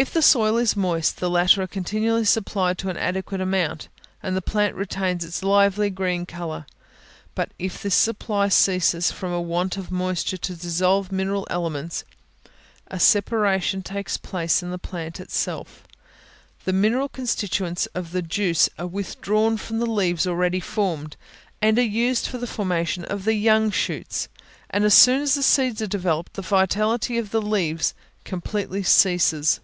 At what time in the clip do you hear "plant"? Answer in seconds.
4.40-4.74, 14.78-15.20